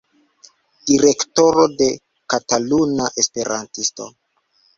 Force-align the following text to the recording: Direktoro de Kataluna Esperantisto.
Direktoro 0.91 1.65
de 1.81 1.89
Kataluna 2.35 3.11
Esperantisto. 3.27 4.11